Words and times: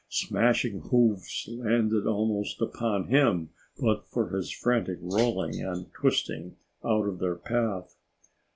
Smashing 0.09 0.79
hoofs 0.89 1.47
landed 1.47 2.07
almost 2.07 2.59
upon 2.59 3.09
him 3.09 3.51
but 3.79 4.07
for 4.07 4.35
his 4.35 4.49
frantic 4.49 4.97
rolling 4.99 5.61
and 5.61 5.93
twisting 5.93 6.55
out 6.83 7.07
of 7.07 7.19
their 7.19 7.35
path. 7.35 7.97